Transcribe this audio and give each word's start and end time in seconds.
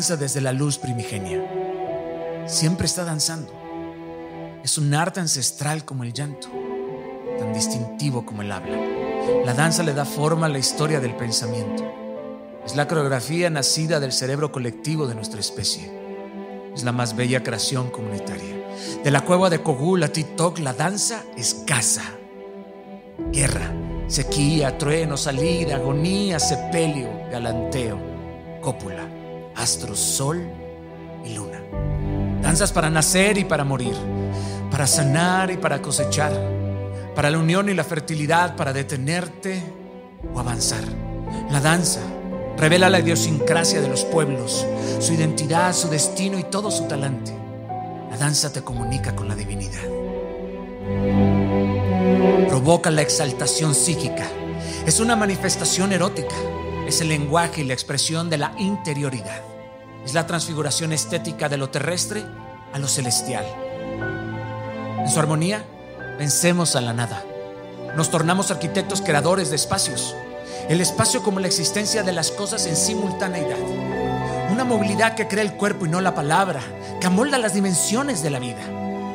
Danza 0.00 0.16
desde 0.16 0.40
la 0.40 0.54
luz 0.54 0.78
primigenia. 0.78 1.44
Siempre 2.46 2.86
está 2.86 3.04
danzando. 3.04 3.52
Es 4.64 4.78
un 4.78 4.94
arte 4.94 5.20
ancestral 5.20 5.84
como 5.84 6.04
el 6.04 6.14
llanto, 6.14 6.48
tan 7.38 7.52
distintivo 7.52 8.24
como 8.24 8.40
el 8.40 8.50
habla. 8.50 8.78
La 9.44 9.52
danza 9.52 9.82
le 9.82 9.92
da 9.92 10.06
forma 10.06 10.46
a 10.46 10.48
la 10.48 10.58
historia 10.58 11.00
del 11.00 11.14
pensamiento. 11.16 11.84
Es 12.64 12.76
la 12.76 12.88
coreografía 12.88 13.50
nacida 13.50 14.00
del 14.00 14.12
cerebro 14.12 14.50
colectivo 14.50 15.06
de 15.06 15.14
nuestra 15.14 15.38
especie. 15.38 15.92
Es 16.74 16.82
la 16.82 16.92
más 16.92 17.14
bella 17.14 17.42
creación 17.42 17.90
comunitaria. 17.90 18.56
De 19.04 19.10
la 19.10 19.20
cueva 19.20 19.50
de 19.50 19.62
Cogul 19.62 20.02
a 20.02 20.08
Titok, 20.08 20.60
la 20.60 20.72
danza 20.72 21.24
es 21.36 21.52
casa. 21.66 22.04
Guerra, 23.30 23.70
sequía, 24.06 24.78
trueno, 24.78 25.18
salida, 25.18 25.76
agonía, 25.76 26.40
sepelio, 26.40 27.10
galanteo, 27.30 27.98
cópula, 28.62 29.19
astros, 29.60 29.98
sol 29.98 30.48
y 31.24 31.34
luna. 31.34 31.60
Danzas 32.42 32.72
para 32.72 32.90
nacer 32.90 33.38
y 33.38 33.44
para 33.44 33.64
morir, 33.64 33.94
para 34.70 34.86
sanar 34.86 35.50
y 35.50 35.56
para 35.56 35.82
cosechar, 35.82 36.32
para 37.14 37.30
la 37.30 37.38
unión 37.38 37.68
y 37.68 37.74
la 37.74 37.84
fertilidad, 37.84 38.56
para 38.56 38.72
detenerte 38.72 39.62
o 40.34 40.40
avanzar. 40.40 40.84
La 41.50 41.60
danza 41.60 42.00
revela 42.56 42.90
la 42.90 43.00
idiosincrasia 43.00 43.80
de 43.80 43.88
los 43.88 44.04
pueblos, 44.04 44.66
su 44.98 45.12
identidad, 45.12 45.74
su 45.74 45.88
destino 45.88 46.38
y 46.38 46.44
todo 46.44 46.70
su 46.70 46.84
talante. 46.84 47.32
La 48.10 48.16
danza 48.16 48.52
te 48.52 48.62
comunica 48.62 49.14
con 49.14 49.28
la 49.28 49.34
divinidad. 49.34 49.82
Provoca 52.48 52.90
la 52.90 53.02
exaltación 53.02 53.74
psíquica. 53.74 54.26
Es 54.86 55.00
una 55.00 55.16
manifestación 55.16 55.92
erótica. 55.92 56.34
Es 56.86 57.00
el 57.00 57.08
lenguaje 57.08 57.60
y 57.60 57.64
la 57.64 57.74
expresión 57.74 58.30
de 58.30 58.38
la 58.38 58.52
interioridad. 58.58 59.49
Es 60.04 60.14
la 60.14 60.26
transfiguración 60.26 60.92
estética 60.92 61.48
de 61.48 61.56
lo 61.56 61.70
terrestre 61.70 62.24
a 62.72 62.78
lo 62.78 62.88
celestial. 62.88 63.44
En 64.98 65.08
su 65.10 65.18
armonía, 65.18 65.64
vencemos 66.18 66.76
a 66.76 66.80
la 66.80 66.92
nada. 66.92 67.22
Nos 67.96 68.10
tornamos 68.10 68.50
arquitectos 68.50 69.02
creadores 69.02 69.50
de 69.50 69.56
espacios. 69.56 70.14
El 70.68 70.80
espacio 70.80 71.22
como 71.22 71.40
la 71.40 71.48
existencia 71.48 72.02
de 72.02 72.12
las 72.12 72.30
cosas 72.30 72.66
en 72.66 72.76
simultaneidad. 72.76 73.58
Una 74.52 74.64
movilidad 74.64 75.14
que 75.14 75.28
crea 75.28 75.42
el 75.42 75.54
cuerpo 75.54 75.86
y 75.86 75.88
no 75.88 76.00
la 76.00 76.14
palabra, 76.14 76.60
que 77.00 77.06
amolda 77.06 77.38
las 77.38 77.54
dimensiones 77.54 78.22
de 78.22 78.30
la 78.30 78.38
vida. 78.38 78.62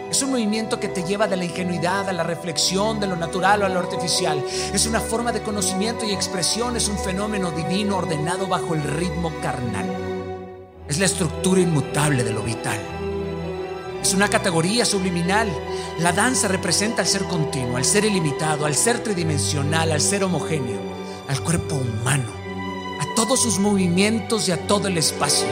Es 0.09 0.22
un 0.22 0.31
movimiento 0.31 0.80
que 0.80 0.88
te 0.88 1.03
lleva 1.03 1.28
de 1.28 1.36
la 1.36 1.45
ingenuidad 1.45 2.08
a 2.08 2.13
la 2.13 2.23
reflexión, 2.23 3.00
de 3.00 3.08
lo 3.08 3.16
natural 3.16 3.63
a 3.63 3.69
lo 3.69 3.80
artificial. 3.80 4.44
Es 4.73 4.86
una 4.86 5.00
forma 5.00 5.31
de 5.31 5.41
conocimiento 5.41 6.06
y 6.06 6.13
expresión, 6.13 6.78
es 6.78 6.88
un 6.88 6.97
fenómeno 6.97 7.52
divino 7.52 7.97
ordenado 7.97 8.47
bajo 8.47 8.75
el 8.75 8.83
ritmo 8.83 9.31
carnal. 9.41 10.05
Es 10.88 11.00
la 11.00 11.05
estructura 11.05 11.59
inmutable 11.59 12.23
de 12.23 12.31
lo 12.31 12.44
vital. 12.44 12.80
Es 14.03 14.14
una 14.14 14.28
categoría 14.28 14.86
subliminal. 14.86 15.47
La 16.00 16.11
danza 16.11 16.47
representa 16.47 17.02
al 17.02 17.08
ser 17.08 17.23
continuo, 17.23 17.78
al 17.78 17.86
ser 17.86 18.05
ilimitado, 18.05 18.67
al 18.67 18.75
ser 18.75 19.00
tridimensional, 19.00 19.91
al 19.91 20.00
ser 20.00 20.23
homogéneo, 20.23 20.80
al 21.28 21.41
cuerpo 21.41 21.73
humano, 21.73 22.30
a 23.02 23.16
todos 23.16 23.41
sus 23.41 23.58
movimientos 23.58 24.47
y 24.47 24.52
a 24.52 24.67
todo 24.67 24.88
el 24.88 25.00
espacio. 25.00 25.47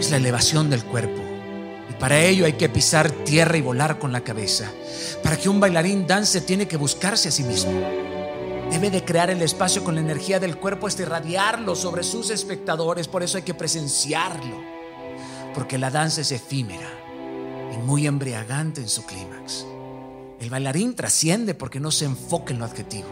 Es 0.00 0.10
la 0.10 0.16
elevación 0.16 0.68
del 0.68 0.84
cuerpo. 0.84 1.22
Y 1.90 1.92
para 2.00 2.20
ello 2.20 2.44
hay 2.44 2.54
que 2.54 2.68
pisar 2.68 3.08
tierra 3.12 3.56
y 3.56 3.62
volar 3.62 4.00
con 4.00 4.10
la 4.10 4.22
cabeza. 4.22 4.68
Para 5.22 5.36
que 5.36 5.48
un 5.48 5.60
bailarín 5.60 6.08
dance 6.08 6.40
tiene 6.40 6.66
que 6.66 6.76
buscarse 6.76 7.28
a 7.28 7.30
sí 7.30 7.44
mismo. 7.44 8.13
Debe 8.74 8.90
de 8.90 9.04
crear 9.04 9.30
el 9.30 9.40
espacio 9.40 9.84
con 9.84 9.94
la 9.94 10.00
energía 10.00 10.40
del 10.40 10.58
cuerpo 10.58 10.88
hasta 10.88 11.02
irradiarlo 11.02 11.76
sobre 11.76 12.02
sus 12.02 12.30
espectadores. 12.30 13.06
Por 13.06 13.22
eso 13.22 13.36
hay 13.36 13.44
que 13.44 13.54
presenciarlo. 13.54 14.60
Porque 15.54 15.78
la 15.78 15.92
danza 15.92 16.22
es 16.22 16.32
efímera 16.32 16.90
y 17.72 17.76
muy 17.78 18.08
embriagante 18.08 18.80
en 18.80 18.88
su 18.88 19.06
clímax. 19.06 19.64
El 20.40 20.50
bailarín 20.50 20.96
trasciende 20.96 21.54
porque 21.54 21.78
no 21.78 21.92
se 21.92 22.06
enfoca 22.06 22.52
en 22.52 22.58
lo 22.58 22.64
adjetivo, 22.64 23.06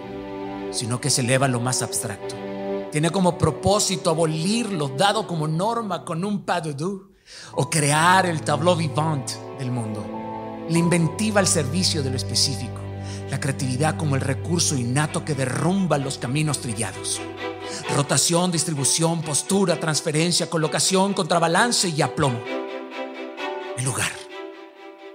sino 0.73 1.01
que 1.01 1.11
se 1.11 1.21
eleva 1.21 1.47
a 1.47 1.49
lo 1.49 1.61
más 1.61 1.81
abstracto. 1.81 2.35
Tiene 2.91 3.11
como 3.11 3.39
propósito 3.39 4.11
abolir 4.11 4.69
lo 4.73 4.89
dado 4.89 5.29
como 5.29 5.47
norma 5.47 6.05
con 6.05 6.25
un 6.25 6.45
pas 6.45 6.65
de 6.65 6.75
deux 6.75 7.03
o 7.53 7.71
crear 7.71 8.27
el 8.27 8.43
tableau 8.43 8.75
vivant 8.75 9.31
del 9.61 9.71
mundo. 9.71 10.05
La 10.69 10.79
inventiva 10.79 11.39
al 11.39 11.47
servicio 11.47 12.03
de 12.03 12.11
lo 12.11 12.17
específico. 12.17 12.82
La 13.33 13.41
creatividad 13.41 13.97
como 13.97 14.15
el 14.15 14.21
recurso 14.21 14.77
innato 14.77 15.25
que 15.25 15.35
derrumba 15.35 15.97
los 15.97 16.19
caminos 16.19 16.61
trillados. 16.61 17.19
Rotación, 17.97 18.53
distribución, 18.53 19.23
postura, 19.23 19.81
transferencia, 19.81 20.51
colocación, 20.51 21.15
contrabalance 21.15 21.89
y 21.89 22.03
aplomo. 22.03 22.39
El 23.79 23.87
lugar. 23.87 24.11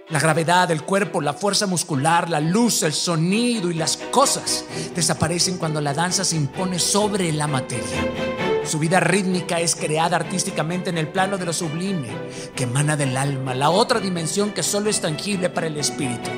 La 0.09 0.19
gravedad 0.19 0.67
del 0.67 0.81
cuerpo, 0.81 1.21
la 1.21 1.33
fuerza 1.33 1.67
muscular, 1.67 2.27
la 2.27 2.39
luz, 2.39 2.81
el 2.81 2.93
sonido 2.93 3.69
y 3.69 3.75
las 3.75 3.97
cosas 3.97 4.65
desaparecen 4.95 5.59
cuando 5.59 5.79
la 5.79 5.93
danza 5.93 6.25
se 6.25 6.37
impone 6.37 6.79
sobre 6.79 7.31
la 7.31 7.45
materia. 7.45 8.63
Su 8.65 8.79
vida 8.79 8.99
rítmica 8.99 9.59
es 9.59 9.75
creada 9.75 10.15
artísticamente 10.15 10.89
en 10.89 10.97
el 10.97 11.07
plano 11.09 11.37
de 11.37 11.45
lo 11.45 11.53
sublime, 11.53 12.09
que 12.55 12.63
emana 12.63 12.97
del 12.97 13.15
alma, 13.15 13.53
la 13.53 13.69
otra 13.69 13.99
dimensión 13.99 14.53
que 14.53 14.63
solo 14.63 14.89
es 14.89 15.01
tangible 15.01 15.51
para 15.51 15.67
el 15.67 15.77
espíritu. 15.77 16.31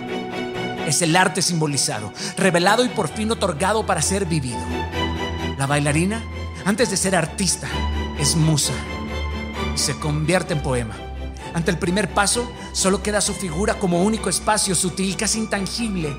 Es 0.90 1.04
el 1.04 1.16
arte 1.16 1.44
simbolizado, 1.44 2.12
revelado 2.36 2.84
y 2.84 2.90
por 2.90 3.10
fin 3.10 3.30
otorgado 3.30 3.86
para 3.86 4.02
ser 4.02 4.26
vivido. 4.26 4.58
La 5.56 5.68
bailarina, 5.68 6.24
antes 6.66 6.90
de 6.90 6.98
ser 6.98 7.16
artista, 7.16 7.68
es 8.18 8.36
musa 8.36 8.74
y 9.76 9.78
se 9.78 10.00
convierte 10.00 10.54
en 10.54 10.64
poema. 10.64 10.96
Ante 11.54 11.70
el 11.70 11.78
primer 11.78 12.12
paso, 12.12 12.52
solo 12.74 13.04
queda 13.04 13.22
su 13.22 13.36
figura 13.36 13.76
como 13.76 14.02
único 14.02 14.30
espacio 14.30 14.74
sutil, 14.74 15.16
casi 15.16 15.38
intangible. 15.38 16.10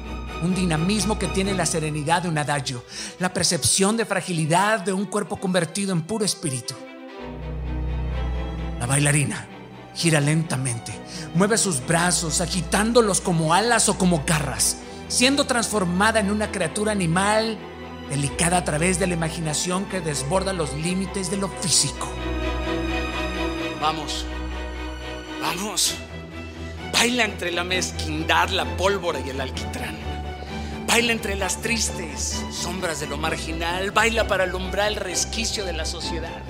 Un 0.41 0.55
dinamismo 0.55 1.19
que 1.19 1.27
tiene 1.27 1.53
la 1.53 1.67
serenidad 1.67 2.23
de 2.23 2.29
un 2.29 2.39
adagio, 2.39 2.85
la 3.19 3.35
percepción 3.35 3.97
de 3.97 4.07
fragilidad 4.07 4.79
de 4.79 4.93
un 4.93 5.07
cuerpo 5.07 5.41
convertido 5.41 5.93
en 5.93 6.03
puro 6.03 6.25
espíritu. 6.25 6.77
La 8.79 8.87
bailarina 8.87 9.49
gira 9.95 10.21
lentamente, 10.21 10.93
mueve 11.35 11.59
sus 11.59 11.85
brazos, 11.87 12.41
agitándolos 12.41 13.21
como 13.21 13.55
alas 13.55 13.89
o 13.89 13.99
como 13.99 14.25
garras, 14.27 14.79
siendo 15.09 15.45
transformada 15.47 16.21
en 16.21 16.31
una 16.31 16.51
criatura 16.51 16.93
animal 16.93 17.59
delicada 18.09 18.59
a 18.59 18.65
través 18.65 18.99
de 18.99 19.07
la 19.07 19.15
imaginación 19.15 19.85
que 19.87 20.01
desborda 20.01 20.53
los 20.53 20.75
límites 20.75 21.31
de 21.31 21.37
lo 21.37 21.49
físico. 21.49 22.09
Vamos, 23.81 24.27
vamos. 25.41 25.95
Baila 26.93 27.25
entre 27.25 27.53
la 27.53 27.65
mezquindad, 27.65 28.51
la 28.51 28.77
pólvora 28.77 29.21
y 29.21 29.31
el 29.31 29.41
alquitrán. 29.41 29.97
Baila 30.87 31.13
entre 31.13 31.37
las 31.37 31.63
tristes 31.63 32.45
sombras 32.51 33.01
de 33.01 33.07
lo 33.07 33.17
marginal. 33.17 33.93
Baila 33.93 34.27
para 34.27 34.45
alumbrar 34.45 34.89
el 34.89 34.97
resquicio 34.97 35.65
de 35.65 35.73
la 35.73 35.87
sociedad. 35.87 36.43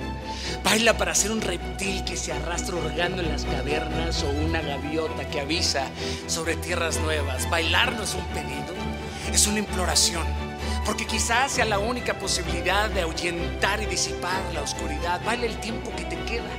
Baila 0.63 0.97
para 0.97 1.15
ser 1.15 1.31
un 1.31 1.41
reptil 1.41 2.03
que 2.03 2.15
se 2.15 2.31
arrastra 2.31 2.75
hurgando 2.75 3.21
en 3.21 3.29
las 3.29 3.45
cavernas 3.45 4.23
o 4.23 4.29
una 4.29 4.61
gaviota 4.61 5.27
que 5.29 5.39
avisa 5.39 5.87
sobre 6.27 6.55
tierras 6.55 6.99
nuevas. 6.99 7.49
Bailar 7.49 7.93
no 7.93 8.03
es 8.03 8.13
un 8.13 8.25
pedido, 8.27 8.73
es 9.33 9.47
una 9.47 9.59
imploración. 9.59 10.25
Porque 10.85 11.05
quizás 11.05 11.51
sea 11.51 11.65
la 11.65 11.77
única 11.77 12.17
posibilidad 12.17 12.89
de 12.89 13.01
ahuyentar 13.01 13.81
y 13.81 13.85
disipar 13.85 14.41
la 14.53 14.61
oscuridad. 14.61 15.21
Baila 15.23 15.45
el 15.45 15.59
tiempo 15.59 15.91
que 15.95 16.05
te 16.05 16.17
queda. 16.23 16.49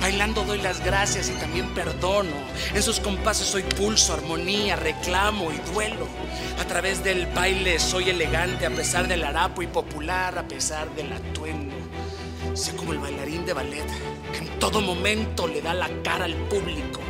Bailando 0.00 0.44
doy 0.44 0.60
las 0.60 0.84
gracias 0.84 1.30
y 1.30 1.32
también 1.32 1.72
perdono. 1.74 2.36
En 2.74 2.82
sus 2.82 3.00
compases 3.00 3.46
soy 3.46 3.62
pulso, 3.62 4.12
armonía, 4.12 4.76
reclamo 4.76 5.50
y 5.50 5.56
duelo. 5.72 6.06
A 6.60 6.64
través 6.64 7.02
del 7.02 7.26
baile 7.26 7.78
soy 7.78 8.10
elegante 8.10 8.66
a 8.66 8.70
pesar 8.70 9.08
del 9.08 9.24
harapo 9.24 9.62
y 9.62 9.66
popular 9.66 10.36
a 10.38 10.46
pesar 10.46 10.94
del 10.94 11.12
atuendo. 11.12 11.63
Sé 12.54 12.76
como 12.76 12.92
el 12.92 12.98
bailarín 13.00 13.44
de 13.44 13.52
ballet 13.52 13.84
que 14.32 14.38
en 14.38 14.58
todo 14.60 14.80
momento 14.80 15.48
le 15.48 15.60
da 15.60 15.74
la 15.74 15.88
cara 16.04 16.24
al 16.24 16.34
público. 16.34 17.00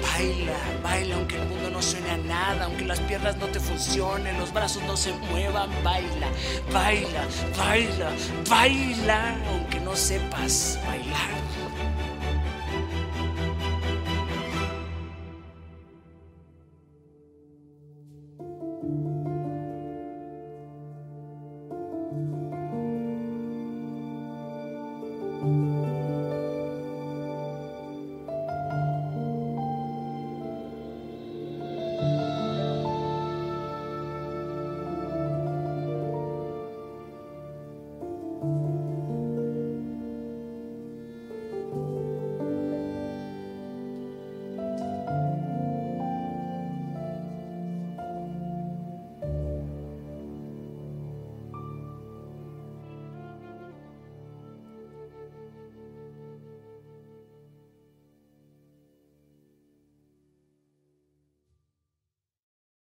Baila, 0.00 0.56
baila 0.84 1.16
aunque 1.16 1.36
el 1.36 1.48
mundo 1.48 1.70
no 1.70 1.82
suene 1.82 2.10
a 2.10 2.16
nada, 2.16 2.66
aunque 2.66 2.84
las 2.84 3.00
piernas 3.00 3.36
no 3.38 3.46
te 3.46 3.58
funcionen, 3.58 4.38
los 4.38 4.52
brazos 4.52 4.82
no 4.84 4.96
se 4.96 5.12
muevan, 5.12 5.68
baila, 5.82 6.28
baila, 6.72 7.26
baila, 7.56 8.12
baila, 8.48 9.36
aunque 9.50 9.80
no 9.80 9.96
sepas 9.96 10.78
bailar. 10.86 11.87